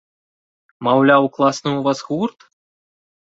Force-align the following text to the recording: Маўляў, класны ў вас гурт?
Маўляў, 0.85 1.23
класны 1.37 1.71
ў 1.79 1.81
вас 1.89 1.99
гурт? 2.09 2.39